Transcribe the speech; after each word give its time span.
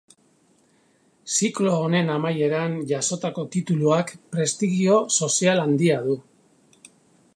Ziklo 1.33 1.73
honen 1.81 2.09
amaieran 2.13 2.73
jasotako 2.93 3.45
tituluak 3.57 4.15
prestigio 4.37 4.97
sozial 5.19 5.63
handia 5.69 6.01
du. 6.09 6.17